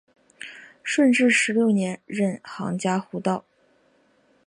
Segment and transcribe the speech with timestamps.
[0.81, 3.45] 顺治十六年任杭嘉湖道。